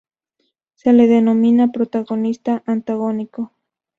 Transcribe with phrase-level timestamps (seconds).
[0.73, 3.51] Se le denomina Protagonista Antagónico.